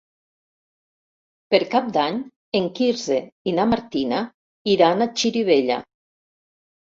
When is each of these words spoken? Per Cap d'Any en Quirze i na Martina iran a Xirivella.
Per 1.55 1.59
Cap 1.73 1.91
d'Any 1.97 2.15
en 2.61 2.69
Quirze 2.79 3.19
i 3.51 3.53
na 3.59 3.67
Martina 3.73 4.21
iran 4.77 5.07
a 5.07 5.11
Xirivella. 5.21 5.77